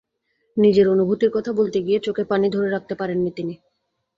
[0.57, 3.53] নিজের অনুভূতির কথা বলতে গিয়ে চোখে পানি ধরে রাখতে পারেননি তিনি।